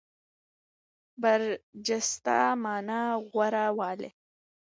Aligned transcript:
برجسته 1.21 2.37
مانا 2.63 3.01
غوره 3.31 3.65
والی. 3.77 4.09